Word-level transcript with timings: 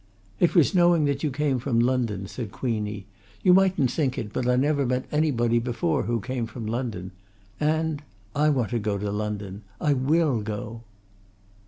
"It 0.39 0.55
was 0.55 0.73
knowing 0.73 1.05
that 1.05 1.21
you 1.21 1.29
came 1.29 1.59
from 1.59 1.79
London," 1.79 2.25
said 2.25 2.51
Queenie. 2.51 3.05
"You 3.43 3.53
mightn't 3.53 3.91
think 3.91 4.17
it 4.17 4.33
but 4.33 4.47
I 4.47 4.55
never 4.55 4.83
met 4.83 5.05
anybody 5.11 5.59
before 5.59 6.05
who 6.05 6.19
came 6.19 6.47
from 6.47 6.65
London. 6.65 7.11
And 7.59 8.01
I 8.35 8.49
want 8.49 8.71
to 8.71 8.79
go 8.79 8.97
to 8.97 9.11
London. 9.11 9.61
I 9.79 9.93
will 9.93 10.41
go!" 10.41 10.81